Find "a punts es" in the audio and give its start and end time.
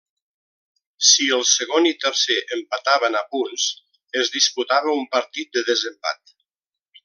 3.21-4.35